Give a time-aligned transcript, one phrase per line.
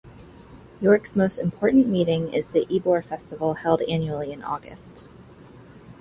[0.81, 5.05] York's most important meeting is the Ebor Festival held annually in August.